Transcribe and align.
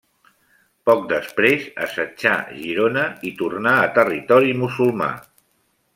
Poc 0.89 1.03
després, 1.11 1.67
assetjà 1.87 2.33
Girona 2.63 3.03
i 3.31 3.35
tornà 3.43 3.77
a 3.83 3.93
territori 3.99 4.57
musulmà. 4.63 5.13